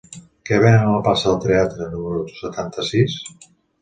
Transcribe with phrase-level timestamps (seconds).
[0.49, 3.19] Què venen a la plaça del Teatre número setanta-sis?